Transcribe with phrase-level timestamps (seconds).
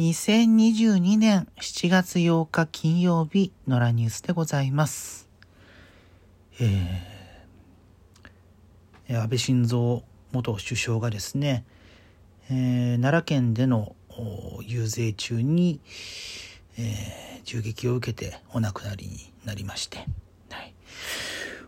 [0.00, 5.28] 2022年7月8日金曜日のラニュースでございます。
[6.58, 10.02] えー、安倍晋三
[10.32, 11.66] 元首相がですね、
[12.50, 13.94] えー、奈良県での
[14.62, 15.80] 遊説中に、
[16.78, 19.98] えー、銃撃を受けてお亡くなりになりまして、
[20.48, 20.72] はい、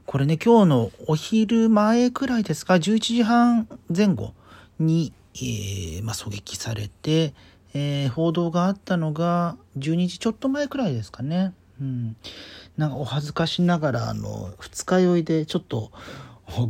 [0.07, 4.33] これね今日のお昼前くらいですか？11時半前後
[4.79, 7.35] に、えーまあ、狙撃されて、
[7.75, 11.55] えー、報道があったのが12時ちょっと前くらいですかね。
[11.81, 12.17] うん、
[12.77, 15.91] なんかお恥ずかしながらあの二日酔いでちょっと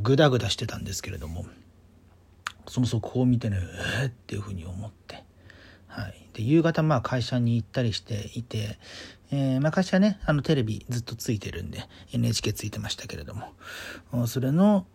[0.02, 1.44] グダグダしてたんですけれども
[2.68, 3.58] その速報を見てね
[4.00, 5.24] えー、っていうふうに思って、
[5.88, 8.78] はい、で夕方まあ会社に行ったりしていて、
[9.32, 13.52] えー、まあ、会社ねあのテレビずっとついてるんで NHK ついてましたけれども。
[14.26, 14.86] それの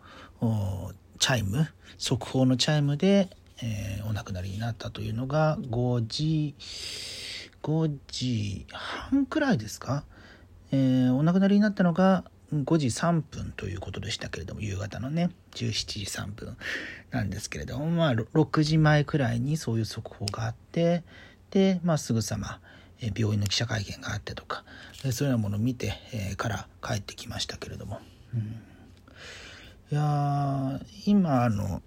[1.18, 1.68] チャイム？
[1.98, 3.28] 速報のチャイムで
[3.62, 6.54] えー、お亡くなりになったというのが5時
[7.62, 10.04] 5時半くらいですか、
[10.70, 16.56] えー、お亡くなりになったのが5時3分ということでしたけれども夕方のね17時3分
[17.10, 21.02] なんですけれどもまあ6時前くらいにそういう速報があって
[21.50, 22.60] で、まあ、すぐさま
[23.00, 24.64] 病院の記者会見があってとか
[25.12, 25.94] そういうようなものを見て、
[26.36, 28.00] から帰ってきましたけれども、
[28.34, 28.40] うん、
[29.92, 31.82] いや今あの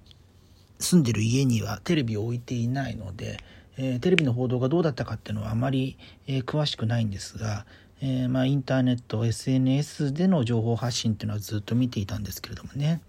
[0.81, 3.37] 住んでる家にはテレビを置いていないので、
[3.77, 7.65] えー、テレビの報道がどうだったかっていうのはあまり、えー、詳しくないんですが、
[8.01, 13.01] えー、まあ、インターネット SNS での情報発信っていうのはずっと見ていたんですけれどもね。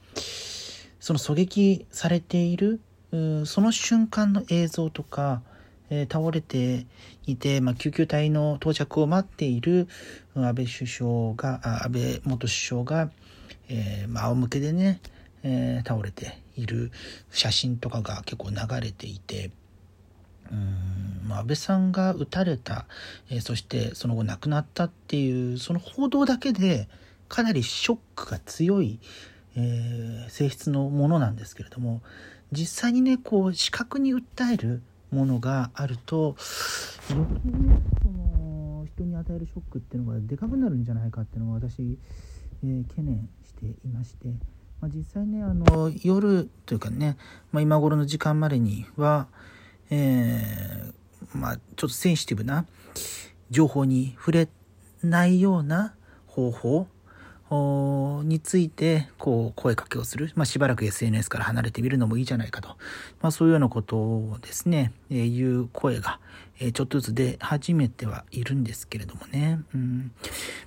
[1.00, 2.80] その狙撃されている
[3.44, 5.42] その瞬間の映像とか、
[5.90, 6.86] え倒れて
[7.26, 9.88] いて、まあ、救急隊の到着を待っている
[10.34, 13.10] 安倍首相が安倍元首相が、
[13.68, 15.00] えまあ、仰向けでね
[15.42, 16.92] えー、倒れている
[17.30, 19.50] 写真とかが結構流れていて
[20.52, 22.86] うん、安倍さんが撃たれた、
[23.30, 26.88] えー、そしてその後亡くなったっていうその報道だけで
[27.28, 29.00] かなりショックが強い、
[29.56, 32.02] えー、性質のものなんですけれども
[32.52, 36.36] 実際にねこう視覚に訴えるものがあると
[37.10, 41.98] 余計にねその人に与えるショックっていうのがでかくなるんじゃないかっていうのが私、
[42.62, 44.28] えー、懸念していまして。
[44.82, 47.16] まあ、実際ねあの夜というかね、
[47.52, 49.28] まあ、今頃の時間までには、
[49.88, 52.66] えー、まあ、ちょっとセンシティブな
[53.48, 54.48] 情報に触れ
[55.04, 55.94] ないような
[56.26, 56.88] 方法
[58.24, 62.76] についてこう声かけをする、まあ、しばらく SNS から離れてみるのもいいじゃないかと、
[63.20, 66.18] まあ、そういうようなことをですね、えー、いう声が、
[66.58, 70.12] えー、ちょっとずつ出始めてはいるんですけれどもね、うん。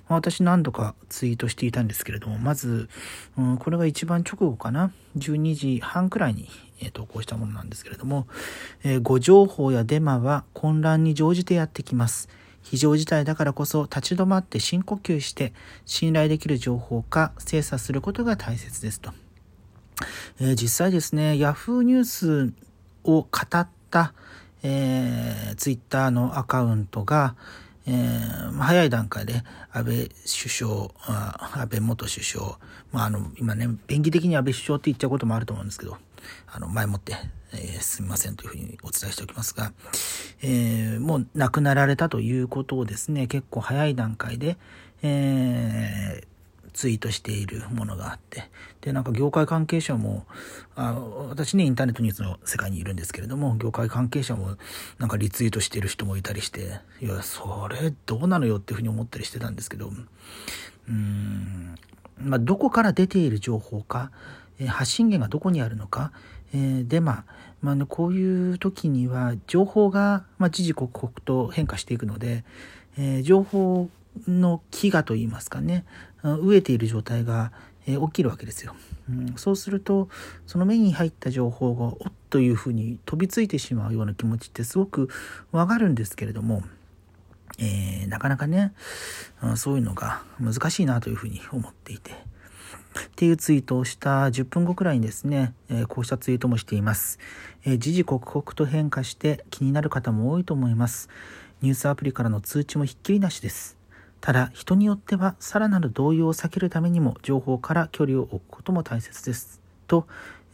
[0.08, 2.88] まあ、私何度かツイートしていたんですけれどもまず、
[3.36, 4.92] うん、これが一番直後かな。
[5.16, 6.48] 12時半くらいに、
[6.80, 8.26] えー、投稿したものなんですけれども、
[8.84, 12.28] えー、誤情報やデマは混乱に乗じてやってきます。
[12.68, 15.52] 非常事態だからこそ立ち止まって深呼吸して
[15.84, 19.12] 信頼できる情報か精査することが大切ですと。
[20.40, 22.52] えー、実際ですね、Yahoo ニュース
[23.04, 24.12] を語った、
[24.64, 27.36] えー、Twitter のアカウントが、
[27.88, 32.58] えー、早い段階で安倍首相、安倍元首相、
[32.92, 35.96] まあ、あの、今ね、便宜的に安倍首相って言っちゃうこともあると思うんですけど、
[36.48, 37.14] あの、前もって、
[37.52, 39.72] えー、すみませんというふうにお伝えしておきますが、
[40.42, 44.56] えー、もう亡くなられたということをですね、結構早い段階で、
[45.02, 46.35] えー、
[46.76, 48.50] ツイートしているものがあって、
[48.82, 50.26] で、なんか業界関係者も、
[50.74, 50.92] あ
[51.30, 54.56] 私ね、インターネットニュースの世界にいるんですけれども、業界関係者も
[54.98, 59.90] なんかリツイートしてる人もいたりして、いや、それどうなのよっていうふうに思ったりしてたんですけど、
[60.88, 61.74] うん、
[62.18, 64.10] まあ、どこから出ている情報か、
[64.68, 66.12] 発信源がどこにあるのか、
[66.52, 67.24] えー、で、まあ、
[67.62, 72.44] まあね、こういう時には情報が、まあ、時々刻々と変化していくので、
[72.98, 73.88] えー、情報
[74.26, 75.84] の飢餓といいますかね、
[76.22, 77.52] 飢えている状態が、
[77.86, 78.74] 起きるわけですよ、
[79.08, 79.34] うん。
[79.36, 80.08] そうすると、
[80.46, 85.08] その目に入った情報が、おっというふうに飛びついてしまうような気持ちってすごく
[85.52, 86.64] わかるんですけれども、
[87.58, 88.72] えー、なかなかね、
[89.54, 92.14] そういうのが難しいなというふうに思っていて、っ
[93.14, 97.18] ていうツイートをした10分後くらいにですね、えー、こうしたツイートもしています。
[97.64, 101.08] えー、時々刻々と変化して気になる方も多いと思います。
[101.62, 103.76] ニュースアプリからの通知もひっきりなしです。
[104.26, 109.60] ただ、人によってはさらなる動揺を避けるためにも情報から距離を置くことも大切です。
[109.86, 110.08] と、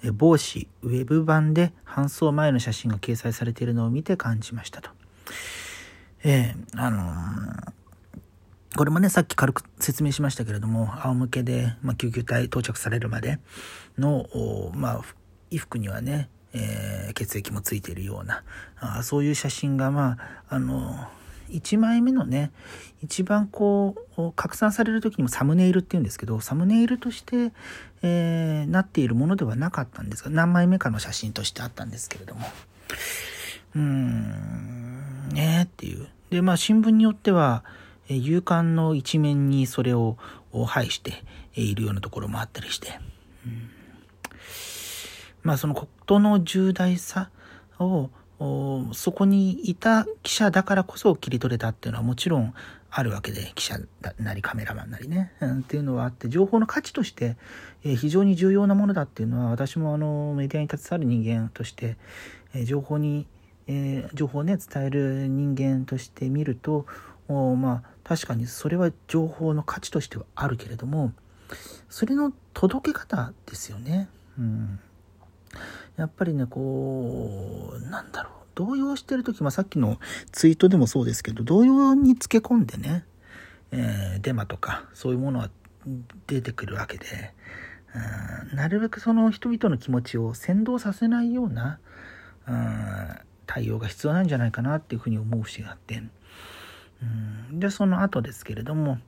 [0.05, 4.91] え、帽子、ウェブ版で搬送前の写真が掲載されているのを見て感じましたと。
[6.23, 7.73] えー、あのー
[8.77, 13.39] これもね、さっき軽く説明しましたけれども、仰向けで、まあ、救急隊到着されるまで
[13.97, 14.27] の、
[14.75, 14.95] まあ、
[15.49, 18.45] 衣服にはね、えー、血液もついているような
[18.79, 21.09] あそういう写真がまああの
[21.53, 22.51] 1枚目のね
[23.03, 27.53] 一番こう拡散される時にもサムネイルっていうんですけどサムネイルとして、
[28.03, 32.47] えー、なっているものではなかったんですが何枚目かの写真としてあったんですけれども。
[33.75, 36.09] うーんねっていう。
[36.31, 37.65] でまあ新聞によっては
[38.09, 40.17] 勇敢の一面にそれを
[40.67, 42.99] 配しているようなところもあったりして、
[43.47, 43.71] うん、
[45.43, 47.31] まあその事の重大さ
[47.79, 48.11] を
[48.93, 52.55] そこにいた記者だからこそ切り取れたっていうのはもちろん
[52.91, 53.79] あるわけで記者
[54.19, 57.37] なりカメラマンなりね、うん、っていうのはあって情報の価値として、
[57.85, 61.97] え非常に重要なものだっていうのは私もあのメディアに携わる人間として、
[62.55, 63.27] え情報に、
[63.67, 66.85] え情報をね伝える人間として見ると
[67.29, 71.13] まあ確かにそれは情報の価値としてはあるけれども
[71.89, 74.09] それの届け方ですよね。
[74.39, 74.81] うん
[75.97, 79.99] やっぱりね、こう、なんだろう、動揺してる時、まあ、さっきの
[80.31, 83.05] ツイートでもそうですけど、動揺につけ込んでね、
[83.71, 85.51] えー、デマとか、そういうものは
[86.27, 87.07] 出てくるわけで、
[88.51, 91.79] うん、なるべくその人々の気持ちを先導させないような、
[92.49, 96.03] うん、対応が必要なんじゃないかなっていうふうに思う節があって、
[97.03, 98.99] うん、で、その後ですけれども、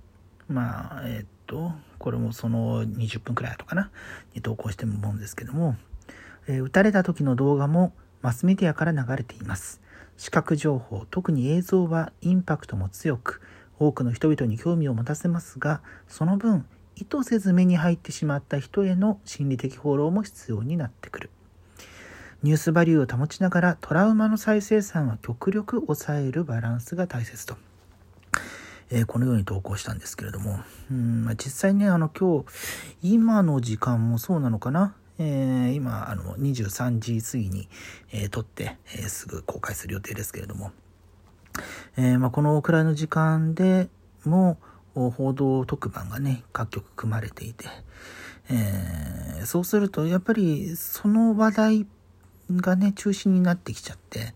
[0.48, 3.90] まあ、えー、っと、これもその20分くらい後かな、
[4.34, 5.76] に投稿しても思うんですけども、
[6.46, 7.92] え、撃たれた時の動画も
[8.22, 9.80] マスメディアから流れています。
[10.16, 13.40] 視覚情報、特に映像はインパクトも強く、
[13.78, 21.30] 多くの人々に興味を持たせますが、その分、意図せず目に入ってしまった人への心理的フォローも必要になってくる。
[22.42, 27.56] ニュースバリューを保ちながらトラウマの再生産は極力抑えるバランスが大切と。
[28.90, 30.60] えー、このように投稿したんですけれども、
[30.90, 32.46] うんまあ、実際ね、あの今日、
[33.02, 37.68] 今の時間もそうなのかな、えー、今あの23時過ぎに、
[38.12, 40.72] えー、撮って、えー、すぐ公開する予定ですけれども、
[41.96, 43.88] えまあ、このくらいの時間で
[44.24, 44.58] も
[44.94, 47.66] 報道特番がね各局組まれていて、
[48.48, 51.86] えそうするとやっぱりその話題
[52.50, 54.34] がね中心になってきちゃって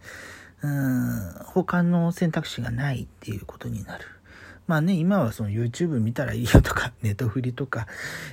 [0.63, 4.05] うん他の選択肢がないっていうことになる。
[4.69, 7.89] まあね、今はその YouTube 見たらいいよとか、 ネトフリとか、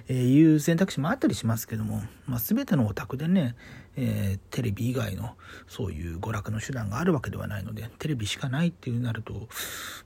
[0.10, 3.56] えー、いう選択肢もあったりしますけども、まあ全てのお宅でね、
[3.96, 5.38] えー、テレビ以外の
[5.70, 9.48] そういう娯楽の手段があるわけではないので、テレビしかないっていうなると、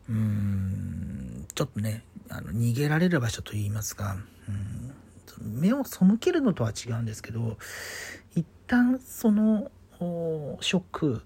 [0.07, 4.15] うん、ちょっとね、あの逃げられる場所といいますか、
[4.47, 4.51] う
[5.43, 7.57] ん、目を背けるのとは違うんですけど、
[8.35, 9.71] 一旦その
[10.61, 11.21] ショック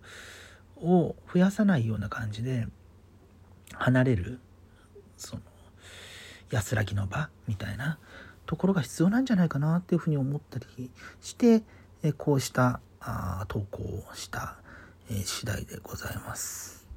[0.77, 2.67] を増やさないような感じで
[3.73, 4.39] 離れる。
[5.27, 5.41] その
[6.51, 7.97] 安らぎの場みたいな
[8.45, 10.91] ところが必要なんじゃないかなっていうふうに思ったり
[11.21, 11.63] して
[12.17, 12.79] こうした
[13.47, 14.57] 投稿をした、
[15.09, 16.87] えー、次第でございます。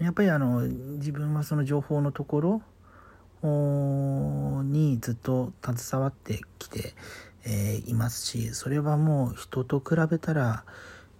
[0.00, 2.62] やっぱりあの自分はその情報のとこ
[3.42, 6.94] ろにずっと携わってきて、
[7.44, 10.64] え、いますしそれはもう人と比べたら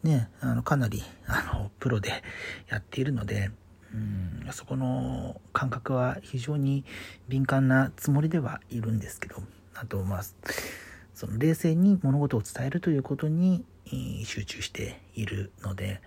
[0.03, 2.23] ねあのかなりあのプロで
[2.69, 3.51] やっているので。
[3.95, 4.53] うん。
[4.53, 6.85] そこの感覚は非常に
[7.29, 9.37] 敏感なつもりではいるんですけど
[9.75, 10.23] あとまあ
[11.15, 13.65] その冷静に物事を伝えるということに
[14.25, 16.01] 集中しているので、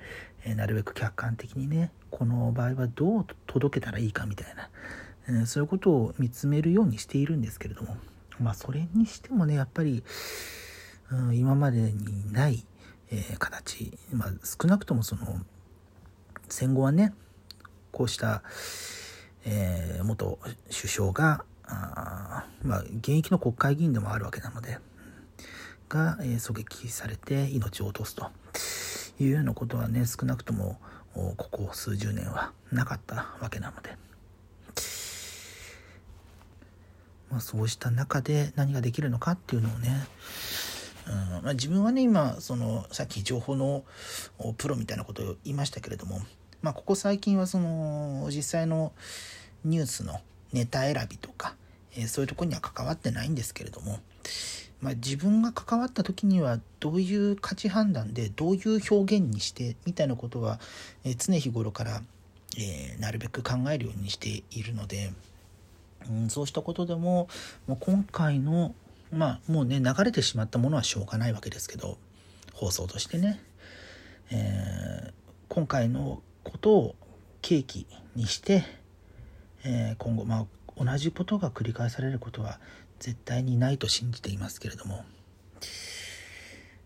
[0.45, 4.55] なるべく客観的にねこの場合はどう届けたらいいかみたい
[5.27, 7.98] な、そういうことを見つめるようにしているんですけれども
[8.39, 10.03] まあそれにしてもねやっぱり、
[11.12, 12.65] うん、今までにない、
[13.12, 15.41] えー、形、まあ、少なくともその
[16.50, 17.13] 戦後はね
[17.91, 18.43] こうした、
[19.45, 24.79] えー、元首相があまあ、現役の国会議員でもあるわけなので、
[25.88, 28.29] が、えー、狙撃されて命を落とすと
[29.19, 30.79] いうようなことはね、少なくとも
[31.13, 33.95] ここ数十年はなかったわけなので、
[37.29, 40.07] まあ、そうした中で何ができるのかっていうのをね、
[41.07, 43.83] うんまあ、自分はね今そのさっき情報の
[44.57, 46.19] プロみたいなことを言いましたけれども
[46.62, 48.91] まあ、ここ最近はその実際の
[49.65, 50.20] ニュースの
[50.53, 51.56] ネタ選びとか、
[51.96, 54.00] えー、そういうとこには関わってないんですけれども、
[54.82, 60.60] まあ、自分が関わった時にはどういう価値判断でどういう表現にしてみたいなことは、
[61.03, 62.01] えー、常日頃から、
[62.58, 65.13] えー、なるべく考えるようにしているので、
[66.10, 67.27] うん、そうしたことでも
[67.68, 68.74] もう今回の
[69.12, 71.98] まあもうね流れてしまったものはしょうがないわけですけど
[72.53, 73.41] 放送としてね、
[74.32, 75.12] え、
[75.50, 76.22] 今回の
[76.62, 76.96] ことを
[77.41, 78.63] 契機にして、
[79.65, 80.46] えー、今後、ま
[80.77, 82.60] あ、同じことが繰り返されることは
[83.00, 85.03] 絶対にないと信じていますけれども、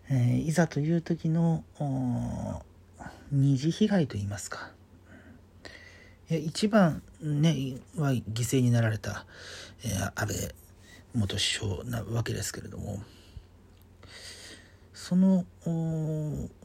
[0.09, 1.65] えー、いざという時の
[3.31, 4.71] 二次被害といいますか。
[6.29, 9.25] 一番ねは犠牲になられた、
[9.83, 10.55] えー、安倍
[11.13, 13.03] 元首相なわけですけれども。
[14.95, 15.45] その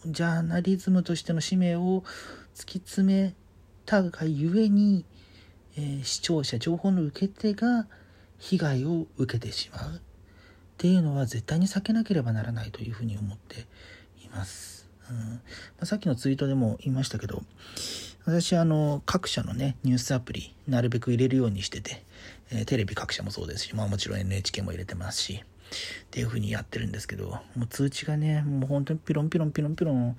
[0.07, 2.05] ジャーナリズムとしての使命を
[2.61, 3.35] 突き詰め
[3.87, 5.07] たがゆえに、
[5.79, 7.87] えー、視聴者情報の受け手が
[8.39, 10.01] 被害を受けてしまうっ
[10.77, 13.61] ていうのは絶対に避けなければならないというふうに思って
[14.23, 14.91] います。
[15.09, 15.41] うんま
[15.81, 17.43] あ、さっきのツイートでも言いましたけど
[18.27, 22.05] 私あの各社のねニュースアプリなるべく入れるようにしてて、
[22.53, 30.17] えー、テレビ各社もそうですし、まあ、もちろん NHK も入れてますしっていう風にやってるんですけどもう通知がねもう本当にピロンピロンピロンピロン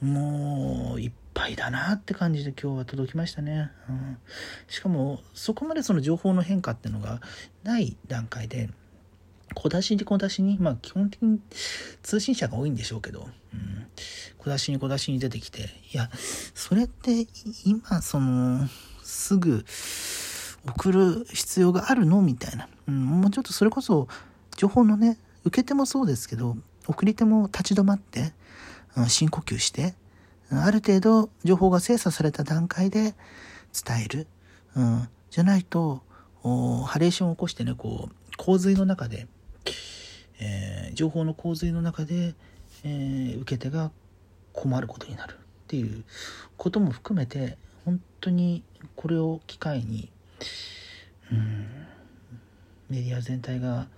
[0.00, 4.18] もういっぱいだなって感じで今日は届きましたね、うん、
[4.68, 7.20] しかもそこまでその情報の変化っていうのが
[7.62, 8.70] ない段階で
[9.54, 11.40] 小出しに小出しに、まあ基本的に
[12.02, 13.86] 通信社が多いんでしょうけど、うん、
[14.38, 16.10] 小出しに小出しに出てきて、いや、
[16.54, 17.26] それって
[17.64, 18.68] 今、その、
[19.02, 19.64] すぐ
[20.66, 23.04] 送る必要があるのみたいな、うん。
[23.04, 24.08] もうちょっとそれこそ、
[24.56, 28.32] 情報のね、受け手もそうですけど、送り手も立ち止まって、
[28.96, 29.94] うん、深呼吸して、
[30.50, 33.14] ある程度情報が精査された段階で
[33.84, 34.26] 伝える。
[34.76, 36.02] うん、じゃないと、
[36.42, 39.26] ハレーションを起こしてね、こう、洪水の中で、
[40.38, 42.34] えー、情報の洪水の中で、
[42.84, 43.90] えー、受け手が
[44.52, 45.36] 困ることになる。
[45.66, 46.04] っていう
[46.56, 48.62] ことも含めて本当に
[48.94, 50.10] これを機会に
[51.32, 51.66] うん
[52.88, 53.88] メディア全体が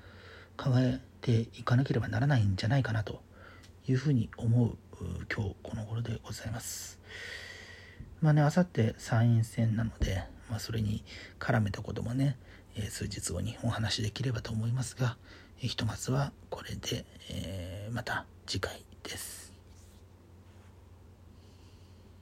[0.57, 3.21] 考えていかなければならないんじゃないかなと。
[3.93, 4.77] いうふうに思う
[5.35, 6.99] 今日この頃でございます。
[8.21, 11.05] まあね、あさって参院選なので、まあ、それに
[11.39, 12.37] 絡めたこともね、
[12.77, 15.17] え、数日後にお話しできればと思いますが、
[15.57, 19.48] ひとまずはこれで、えー、また次回です。